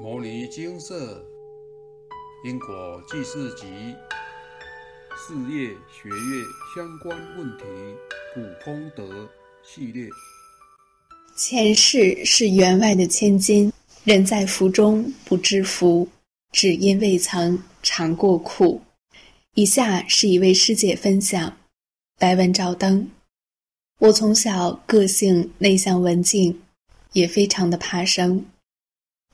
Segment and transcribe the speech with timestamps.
[0.02, 1.24] 《摩尼金色
[2.44, 3.64] 因果记事集》
[5.16, 6.44] 事业学业
[6.76, 7.64] 相关问题
[8.34, 9.26] 普通德
[9.64, 10.06] 系列。
[11.34, 13.72] 前世是员外的千金，
[14.04, 16.06] 人在福中不知福，
[16.52, 18.82] 只因未曾尝过苦。
[19.54, 21.56] 以下是一位师姐分享：
[22.18, 23.10] 白文照灯。
[24.00, 26.60] 我从小个性内向文静，
[27.14, 28.44] 也非常的怕生。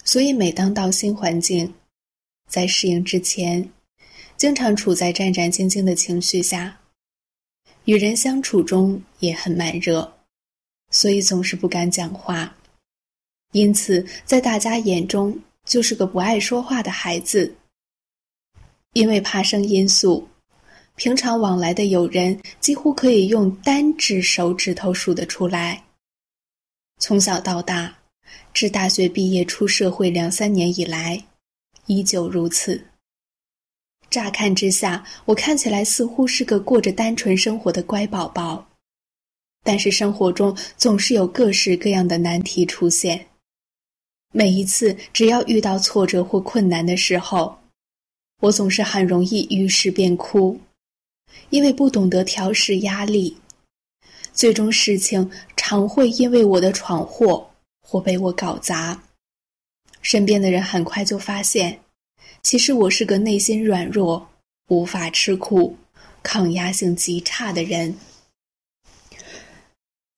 [0.05, 1.73] 所以，每当到新环境，
[2.49, 3.71] 在适应之前，
[4.37, 6.77] 经常处在战战兢兢的情绪下，
[7.85, 10.13] 与人相处中也很慢热，
[10.91, 12.53] 所以总是不敢讲话，
[13.53, 17.55] 因此在大家眼中就是个不爱说话的孩子。
[18.95, 20.29] 因为怕生因素，
[20.97, 25.83] 平常往来的友人几乎可以用单指手指头数得出来。
[26.99, 27.97] 从小到大。
[28.53, 31.25] 至大学毕业出社会两三年以来，
[31.87, 32.85] 依旧如此。
[34.11, 38.69] 乍看之下，我看起来似乎是个过着单纯生活的乖宝宝，
[39.65, 43.27] 但是生活中总是有各式各样的难题出现。
[44.33, 47.59] 每一次只要遇到挫折或困难的时候，
[48.41, 50.61] 我总是很容易遇事便哭，
[51.49, 53.37] 因为不懂得调试压力，
[54.33, 57.52] 最终事情常会因为我的闯祸。
[57.93, 59.03] 或被我搞砸，
[60.01, 61.79] 身边的人很快就发现，
[62.43, 64.31] 其实我是个内心软弱、
[64.69, 65.77] 无法吃苦、
[66.23, 67.95] 抗压性极差的人。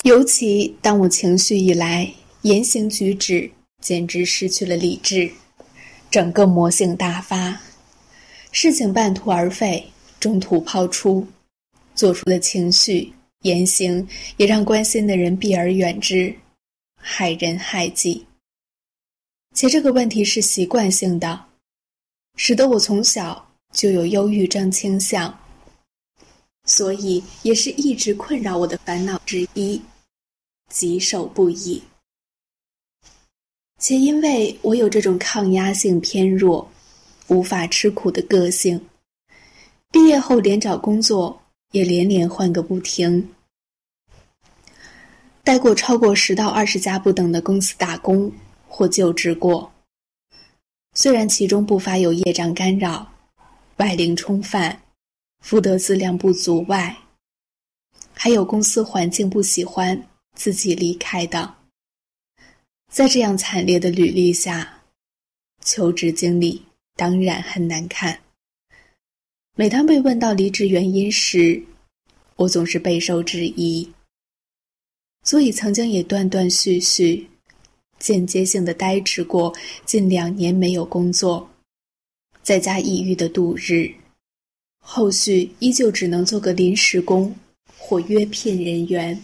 [0.05, 2.09] 尤其当我情绪一来，
[2.43, 5.29] 言行举止简直失去了理智，
[6.09, 7.61] 整个魔性大发，
[8.53, 9.85] 事情半途而废、
[10.21, 11.27] 中途抛出，
[11.97, 16.33] 做出的情绪言行也让关心的人避而远之。
[17.07, 18.27] 害人害己，
[19.55, 21.45] 且这个问题是习惯性的，
[22.37, 25.39] 使得我从小就有忧郁症倾向，
[26.65, 29.81] 所以也是一直困扰我的烦恼之一，
[30.71, 31.83] 棘手不已。
[33.79, 36.67] 且因为我有这种抗压性偏弱、
[37.29, 38.83] 无法吃苦的个性，
[39.93, 41.39] 毕业后连找工作
[41.73, 43.29] 也连连换个不停。
[45.45, 48.33] 待过超过十到二十家不等的公司打工
[48.67, 49.71] 或就职过，
[50.95, 53.13] 虽然其中不乏有业障干扰、
[53.77, 54.81] 外灵冲犯、
[55.41, 56.97] 福德资量不足外，
[58.15, 61.55] 还有公司环境不喜欢自己离开的。
[62.91, 64.83] 在这样惨烈的履历下，
[65.63, 66.65] 求职经历
[66.97, 68.19] 当然很难看。
[69.57, 71.63] 每当被问到离职原因时，
[72.37, 73.93] 我总是备受质疑。
[75.25, 77.27] 所以曾经也断断续续、
[77.99, 79.53] 间接性的呆滞过
[79.87, 81.49] 近两年，没有工作，
[82.43, 83.91] 在家抑郁的度日。
[84.79, 87.35] 后续依旧只能做个临时工
[87.79, 89.19] 或约聘人员。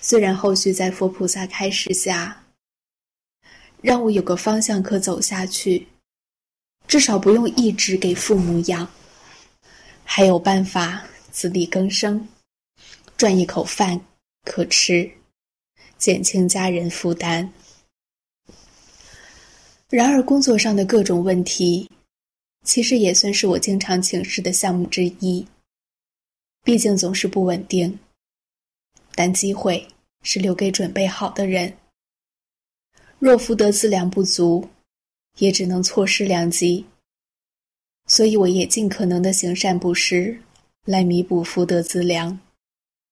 [0.00, 2.42] 虽然后续在佛菩萨开示下，
[3.82, 5.86] 让我有个方向可走下去，
[6.86, 8.88] 至少不用一直给父母养，
[10.02, 12.26] 还有办法自力更生，
[13.18, 14.00] 赚一口饭。
[14.48, 15.08] 可吃，
[15.98, 17.52] 减轻家人负担。
[19.90, 21.90] 然而，工作上的各种问题，
[22.64, 25.46] 其实也算是我经常请示的项目之一。
[26.64, 27.98] 毕竟总是不稳定，
[29.14, 29.86] 但机会
[30.22, 31.72] 是留给准备好的人。
[33.18, 34.68] 若福德资粮不足，
[35.38, 36.84] 也只能错失良机。
[38.06, 40.40] 所以，我也尽可能的行善布施，
[40.84, 42.40] 来弥补福德资粮。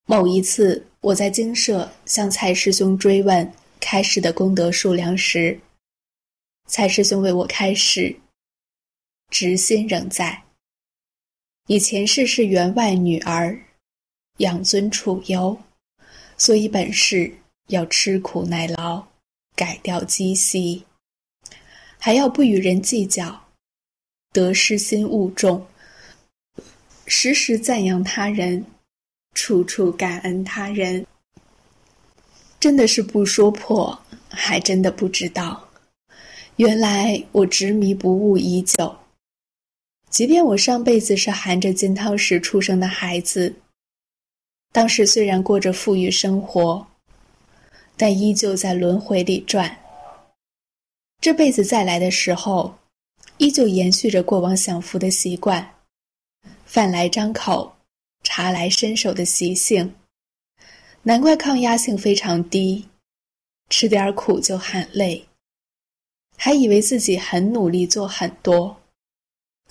[0.07, 0.87] 某一次。
[1.07, 5.57] 我在精舍向蔡师兄追问开示的功德数量时，
[6.67, 8.17] 蔡师兄为我开示：
[9.31, 10.43] 执心仍在。
[11.69, 13.57] 以前世是员外女儿，
[14.39, 15.57] 养尊处优，
[16.37, 17.33] 所以本世
[17.69, 19.07] 要吃苦耐劳，
[19.55, 20.85] 改掉积习，
[22.01, 23.45] 还要不与人计较，
[24.33, 25.65] 得失心勿重，
[27.07, 28.67] 时时赞扬他人。
[29.37, 31.07] 处处感恩他人，
[32.59, 33.97] 真的是不说破，
[34.31, 35.63] 还真的不知道。
[36.57, 38.97] 原来我执迷不悟已久。
[40.09, 43.55] 即便我上辈子是含着金汤匙出生的孩子，
[44.73, 46.87] 当时虽然过着富裕生活，
[47.95, 49.77] 但依旧在轮回里转。
[51.21, 52.75] 这辈子再来的时候，
[53.37, 55.75] 依旧延续着过往享福的习惯，
[56.65, 57.76] 饭来张口。
[58.27, 59.95] 茶来伸手的习性，
[61.05, 62.89] 难怪抗压性非常低，
[63.71, 65.25] 吃点苦就喊累。
[66.37, 68.83] 还以为自己很努力做很多，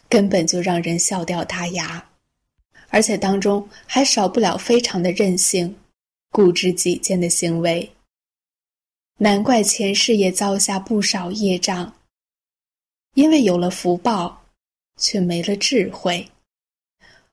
[0.08, 2.10] 根本就让人笑掉大牙，
[2.88, 5.76] 而且当中还少不了非常的任性、
[6.32, 7.92] 固执己见的行为。
[9.18, 11.94] 难怪前世也造下不少业障，
[13.16, 14.46] 因为有了福报，
[14.98, 16.26] 却没了智慧，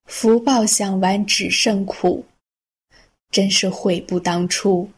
[0.06, 2.24] 福报享完只剩苦，
[3.30, 4.88] 真是悔不当初。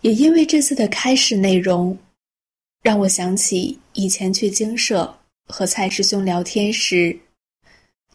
[0.00, 1.96] 也因为这次的开始内容。
[2.82, 5.14] 让我想起以前去精舍
[5.48, 7.14] 和蔡师兄聊天时，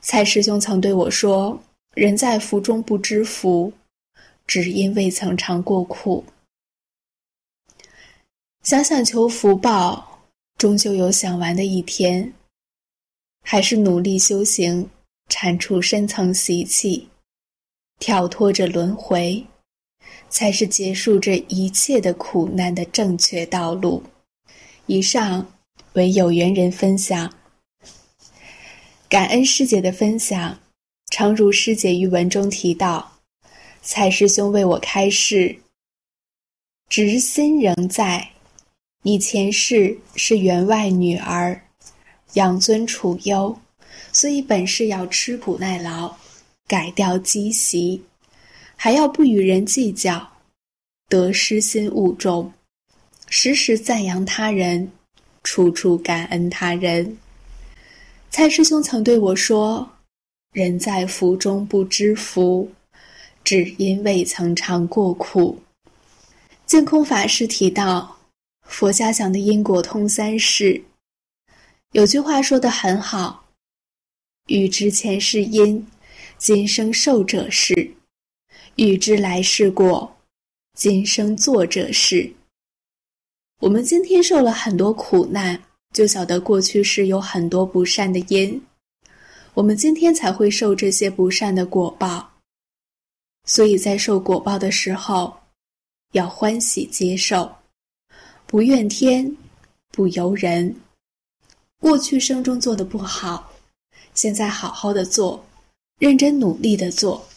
[0.02, 1.62] 蔡师兄曾对我说
[1.94, 3.72] ：“人在福中不知福，
[4.48, 6.26] 只因未曾尝过苦。”
[8.66, 10.24] 想想求福报，
[10.58, 12.34] 终究有享完的一天，
[13.44, 14.90] 还是努力修行，
[15.30, 17.10] 铲除深层习气，
[18.00, 19.46] 跳脱着轮回，
[20.30, 24.04] 才是结束这一切的苦难的正确道路。
[24.86, 25.52] 以上
[25.94, 27.34] 为有缘人分享，
[29.10, 30.60] 感恩师姐的分享。
[31.12, 33.20] 诚如师姐于文中提到，
[33.82, 35.60] 蔡师兄为我开示：
[36.90, 38.32] 执心仍在，
[39.04, 41.62] 你前世是员外女儿，
[42.34, 43.58] 养尊处优，
[44.16, 46.16] 所以本是要吃苦耐劳，
[46.70, 48.02] 改掉积习，
[48.78, 50.26] 还要不与人计较，
[51.10, 52.54] 得失心勿重。
[53.28, 54.90] 时时赞扬他人，
[55.44, 57.18] 处处感恩他人。
[58.30, 59.86] 蔡师兄曾对我说
[60.56, 62.72] ：“人在福中不知福，
[63.44, 65.62] 只因未曾尝过苦。”
[66.66, 68.18] 净空法师提到，
[68.66, 70.82] 佛家讲的因果通三世，
[71.92, 73.44] 有句话说的很好
[74.48, 75.88] ：“欲知前世因，
[76.38, 77.74] 今生受者是；
[78.76, 80.16] 欲知来世果，
[80.78, 82.32] 今生做者是。”
[83.60, 85.60] 我们今天受了很多苦难，
[85.94, 88.62] 就晓得过去是有很多不善的因，
[89.56, 92.32] 我们今天才会受这些不善的果报。
[93.46, 95.36] 所以在受果报的时候，
[96.12, 97.52] 要欢喜接受，
[98.46, 99.36] 不怨天，
[99.90, 100.76] 不尤人。
[101.80, 103.52] 过去生中做的不好，
[104.16, 105.46] 现在好好的做，
[106.00, 107.28] 认真努力的做。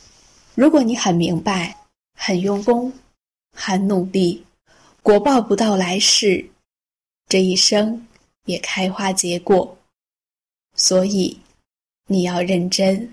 [0.54, 1.76] 如果你很明白，
[2.14, 2.92] 很用功，
[3.52, 4.44] 很努力。
[5.02, 6.48] 果报不到来世，
[7.28, 8.06] 这一生
[8.44, 9.76] 也开花结果，
[10.74, 11.38] 所以
[12.06, 13.12] 你要认真。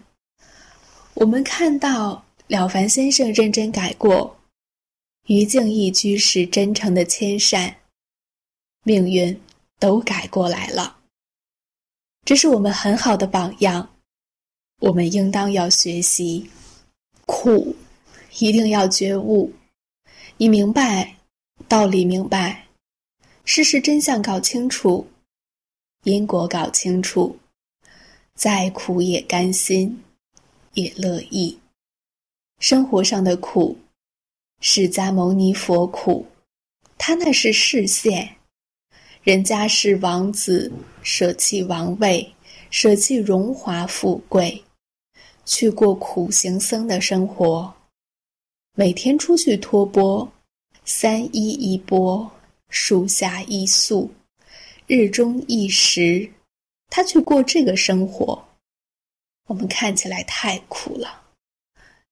[1.15, 4.37] 我们看到了凡先生认真改过，
[5.27, 7.77] 于静义居士真诚的谦善，
[8.83, 9.39] 命运
[9.79, 10.97] 都改过来了。
[12.25, 13.87] 这是我们很好的榜样，
[14.81, 16.49] 我们应当要学习。
[17.27, 17.75] 苦，
[18.39, 19.53] 一定要觉悟。
[20.37, 21.15] 你明白。
[21.69, 22.67] 道理明白，
[23.45, 25.07] 事实真相搞清楚，
[26.03, 27.39] 因果搞清楚，
[28.35, 30.03] 再苦也甘心，
[30.73, 31.57] 也乐意。
[32.59, 33.77] 生活上的苦，
[34.59, 36.27] 释迦牟尼佛苦，
[36.97, 38.34] 他那是视线，
[39.25, 42.31] 人家是王子，舍弃王位，
[42.69, 44.63] 舍弃荣华富贵，
[45.45, 47.73] 去过苦行僧的生活，
[48.75, 50.31] 每天出去托钵。
[50.83, 52.29] 三衣一钵，
[52.69, 54.07] 树下一宿，
[54.85, 56.31] 日中一食，
[56.91, 58.47] 他去过这个生活，
[59.47, 61.23] 我们看起来太苦了。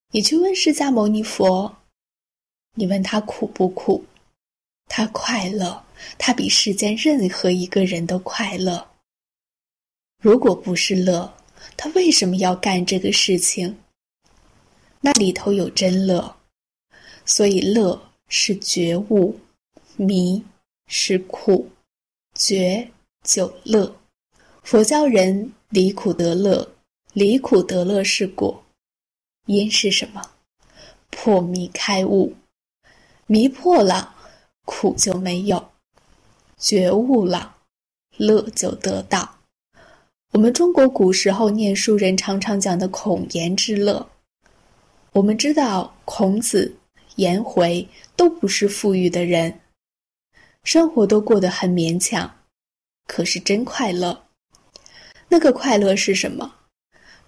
[0.09, 1.71] 你去问释迦牟尼佛，
[2.73, 4.03] 你问他苦不苦？
[4.95, 5.83] 他快乐，
[6.19, 8.87] 他比世间任何一个人都快乐。
[10.21, 11.33] 如果不是乐，
[11.75, 13.75] 他为什么要干这个事情？
[15.01, 16.37] 那里头有真乐，
[17.25, 17.99] 所以乐。
[18.29, 19.39] 是觉悟，
[19.95, 20.43] 迷
[20.87, 21.69] 是苦，
[22.33, 22.89] 觉
[23.23, 23.95] 就乐。
[24.63, 26.67] 佛教人离苦得乐，
[27.13, 28.63] 离苦得乐是果，
[29.45, 30.21] 因是什么？
[31.11, 32.35] 破迷开悟，
[33.27, 34.12] 迷破了，
[34.65, 35.57] 苦就没有；
[36.57, 37.55] 觉悟了，
[38.17, 39.37] 乐就得到。
[40.31, 44.09] 我们中国古时候念书人常常讲的孔颜之乐，
[45.11, 46.75] 我们知道孔子。
[47.17, 49.59] 颜回都不是富裕的人，
[50.63, 52.39] 生活都过得很勉强，
[53.05, 54.19] 可是真快乐。
[55.27, 56.55] 那个快乐是什么？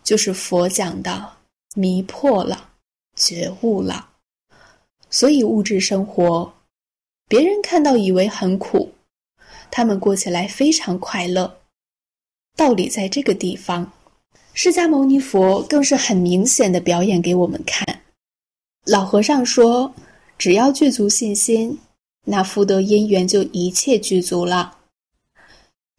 [0.04, 1.32] 就是佛讲的
[1.75, 2.72] 迷破了，
[3.15, 4.10] 觉悟了。
[5.12, 6.51] 所以物质生活，
[7.27, 8.91] 别人看到以为很苦，
[9.72, 11.58] 他们过起来非常快乐。
[12.55, 13.91] 道理在这个地方，
[14.53, 18.03] 释迦牟尼佛更是很明显的表演给我们看。
[18.86, 19.94] 老和尚说
[20.38, 21.79] ：“只要具足信心，
[22.25, 24.77] 那福德因缘就一切具足了。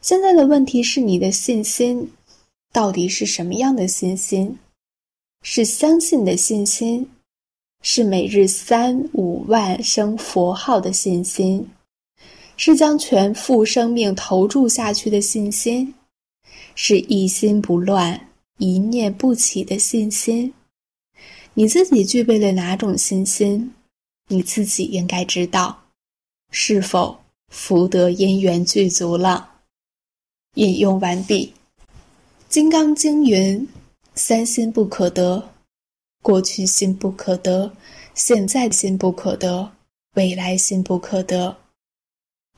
[0.01, 2.13] 现在的问题是你的信心
[2.73, 4.59] 到底是什么样的信心？
[5.43, 7.11] 是相信的信心，
[7.89, 11.65] 是每日三五万声佛号的信心，
[12.57, 15.95] 是将全副生命投注下去的信心，
[16.75, 18.29] 是一心不乱、
[18.59, 20.53] 一念不起的信心。
[21.55, 23.73] 你自己具备了哪种信心？
[24.27, 25.85] 你自己应该知道，
[26.51, 27.17] 是否
[27.51, 29.49] 福德因缘具足了？
[30.55, 31.55] 引用完毕。
[32.49, 33.69] 《金刚经》云
[34.17, 35.51] ：“三心不可得，
[36.27, 37.71] 过去心不可得，
[38.17, 39.71] 现在心不可得，
[40.15, 41.57] 未来心不可得。”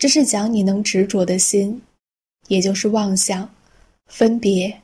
[0.00, 1.78] 这是讲你能执着的心，
[2.46, 3.46] 也就是妄想、
[4.06, 4.75] 分别、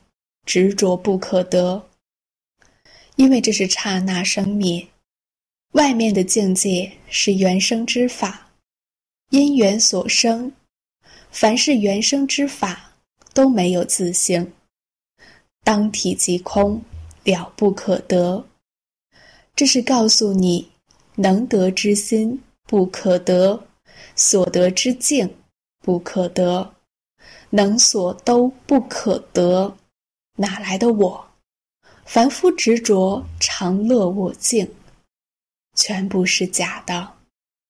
[0.45, 1.83] 执着不可得。
[3.15, 4.87] 因为这是刹那生灭，
[5.71, 8.47] 外面的境界是原生之法，
[9.31, 10.53] 因缘所生。
[11.31, 12.93] 凡是原生之法
[13.33, 14.53] 都没有自性，
[15.63, 16.79] 当体即空，
[17.23, 18.45] 了不可得。
[19.55, 20.69] 这是告诉你，
[21.15, 23.67] 能得之心不可得，
[24.13, 25.33] 所得之境
[25.79, 26.75] 不可得，
[27.51, 29.77] 能所都不可得，
[30.35, 31.25] 哪来的我？
[32.05, 34.69] 凡夫执着常乐我净，
[35.73, 37.13] 全部是假的，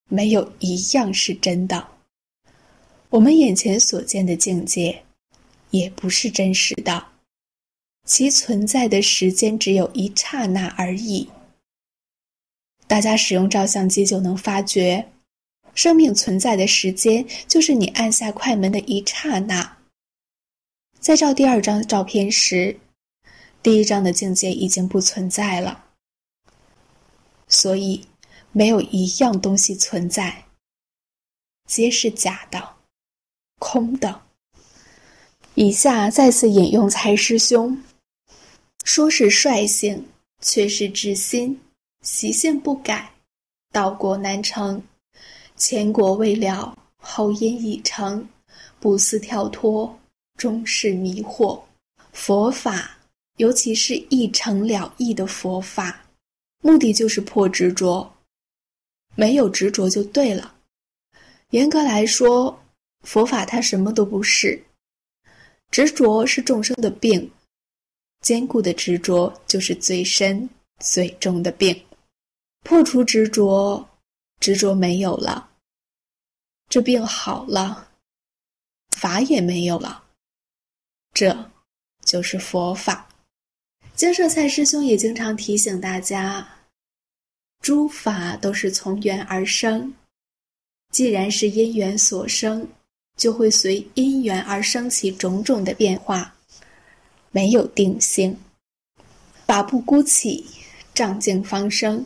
[0.09, 1.87] 没有一样是真的。
[3.09, 5.03] 我们眼前所见的境界，
[5.69, 7.05] 也不是真实的，
[8.05, 11.29] 其存在的时间只有一刹那而已。
[12.87, 15.11] 大家使用照相机就能发觉，
[15.73, 19.77] 生命存在的时间就是你按下快门的一刹那。
[20.99, 22.79] 在照第二张照片时。
[23.63, 25.85] 第一张的境界已经不存在了，
[27.47, 28.05] 所以
[28.51, 30.45] 没有一样东西存在，
[31.65, 32.75] 皆是假的、
[33.57, 34.21] 空的。
[35.55, 37.81] 以下再次引用蔡师兄，
[38.83, 40.05] 说是率性，
[40.41, 41.59] 却是至心，
[42.05, 43.11] 习性不改，
[43.73, 44.81] 道果难成，
[45.57, 48.25] 前果未了，后因已成，
[48.79, 49.99] 不思跳脱，
[50.37, 51.61] 终是迷惑。
[52.13, 52.91] 佛法。
[53.37, 56.05] 尤其是一成了义的佛法，
[56.61, 58.09] 目的就是破执着，
[59.13, 60.55] 没有执着就对了。
[61.49, 62.57] 严格来说，
[63.01, 64.63] 佛法它什么都不是，
[65.69, 67.29] 执着是众生的病，
[68.21, 71.77] 坚固的执着就是最深最重的病。
[72.65, 73.87] 破除执着，
[74.39, 75.51] 执着没有了，
[76.67, 77.89] 这病好了，
[78.89, 80.03] 法也没有了，
[81.13, 81.51] 这
[82.03, 83.07] 就是佛法。
[83.93, 86.45] 金舍蔡师兄也经常提醒大家，
[87.61, 89.93] 诸法都是从缘而生，
[90.89, 92.67] 既然是因缘所生，
[93.15, 96.33] 就会随因缘而生起种种的变化，
[97.29, 98.35] 没有定性。
[99.45, 100.43] 法不孤起，
[100.95, 102.03] 障境方生。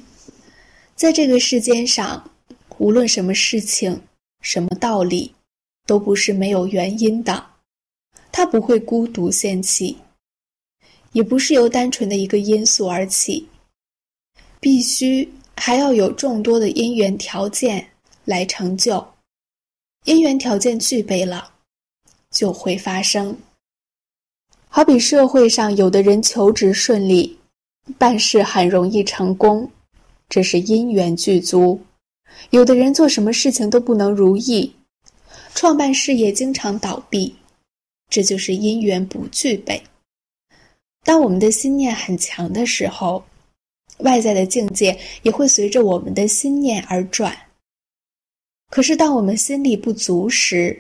[1.00, 2.30] 在这个世间上，
[2.78, 4.02] 无论什么事情、
[4.42, 5.34] 什么道理，
[5.86, 7.42] 都不是没有原因的，
[8.34, 9.98] 它不会孤独现起。
[11.14, 13.48] 也不是由单纯的一个因素而起，
[14.60, 17.92] 必须还要有众多的因缘条件
[18.26, 19.08] 来成就。
[20.04, 21.50] 因缘条件具备了，
[22.30, 23.38] 就会发生。
[24.68, 27.40] 好比社会上有的人求职顺利，
[27.98, 29.72] 办事很容易成功，
[30.30, 31.78] 这是因缘具足；
[32.52, 34.72] 有的人做什么事情都不能如意，
[35.56, 37.36] 创办事业经常倒闭，
[38.10, 39.82] 这就是因缘不具备。
[41.04, 43.26] 当我们的心念很强的时候，
[44.00, 47.36] 外在的境界也会随着我们的心念而转。
[48.70, 50.80] 可是，当我们心力不足时，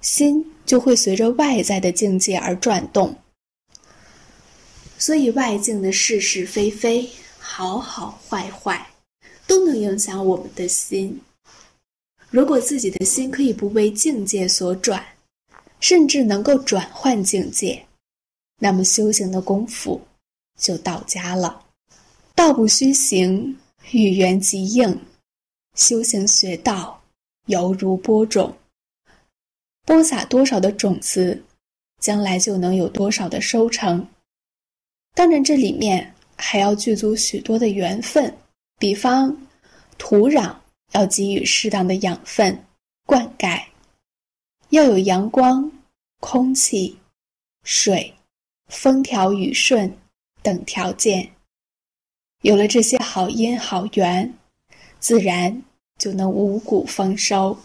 [0.00, 3.14] 心就会随着外在的境界而转动。
[4.98, 7.08] 所以，外境的是是非非、
[7.50, 8.86] 好好坏坏，
[9.46, 11.18] 都能影响我们的心。
[12.30, 15.02] 如果自己的心可以不为境界所转，
[15.80, 17.82] 甚至能够转换境界。
[18.60, 19.98] 那么修行的功夫
[20.58, 21.64] 就到家了。
[22.34, 23.58] 道不虚行，
[23.92, 25.00] 遇缘即应。
[25.74, 27.02] 修行学道，
[27.46, 28.54] 犹如播种，
[29.86, 31.42] 播撒多少的种子，
[31.98, 34.06] 将来就能有多少的收成。
[35.14, 38.34] 当然，这里面还要具足许多的缘分，
[38.78, 39.36] 比方
[39.98, 40.54] 土壤
[40.92, 42.58] 要给予适当的养分、
[43.04, 43.62] 灌溉，
[44.70, 45.70] 要有阳光、
[46.20, 46.96] 空气、
[47.64, 48.14] 水。
[48.68, 49.90] 风调雨顺
[50.42, 51.26] 等条件，
[52.42, 54.34] 有了这些好因好缘，
[55.00, 55.62] 自然
[55.96, 57.56] 就能五谷丰收。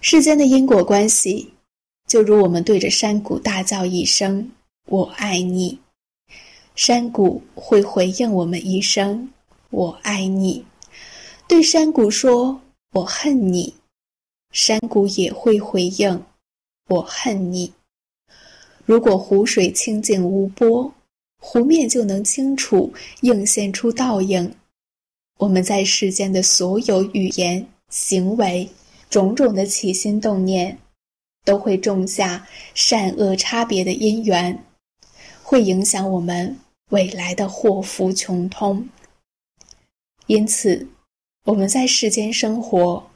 [0.00, 1.54] 世间的因果关系，
[2.08, 4.50] 就如我们对着山谷大叫一声
[4.90, 5.78] “我爱你”，
[6.82, 9.30] 山谷会回应我们一声
[9.68, 10.64] “我爱你”。
[11.46, 12.58] 对山谷说
[12.96, 13.74] “我恨你”，
[14.50, 16.24] 山谷也会回应
[16.88, 17.70] “我恨你”。
[18.86, 20.90] 如果湖水清净无波，
[21.38, 24.50] 湖面就能清楚映现出倒影。
[25.36, 28.66] 我们在世间的所有语言、行为、
[29.10, 30.78] 种种的起心动念，
[31.44, 34.64] 都会种下善恶差别的因缘，
[35.42, 36.56] 会影响我们
[36.90, 38.88] 未来的祸福穷通。
[40.26, 40.86] 因此，
[41.44, 43.10] 我们在世间生活，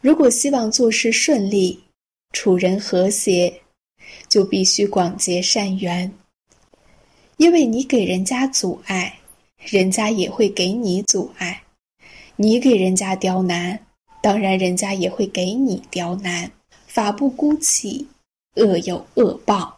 [0.00, 1.78] 如果希望做事顺利、
[2.32, 3.60] 处人和谐，
[4.28, 6.10] 就必须广结善缘。
[7.36, 9.18] 因为你给人家阻碍。
[9.58, 11.60] 人家也会给你阻碍，
[12.36, 13.76] 你给人家刁难，
[14.22, 16.48] 当然人家也会给你刁难。
[16.86, 18.06] 法不孤起，
[18.54, 19.76] 恶有恶报；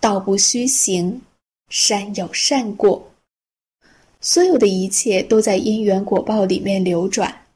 [0.00, 1.22] 道不虚行，
[1.68, 3.10] 善有善果。
[4.20, 7.46] 所有的一切都在因缘果报里面流转，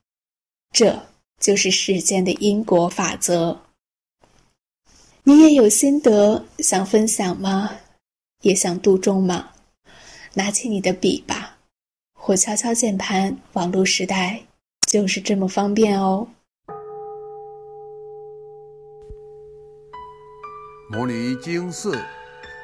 [0.71, 1.07] 这
[1.39, 3.63] 就是世间的因果法则。
[5.25, 7.79] 你也有心得想分享吗？
[8.43, 9.51] 也想度众吗？
[10.35, 11.59] 拿起你的笔吧，
[12.15, 13.37] 或敲敲键盘。
[13.55, 14.43] 网络时代
[14.87, 16.29] 就是这么方便哦。
[20.89, 21.99] 摩尼经寺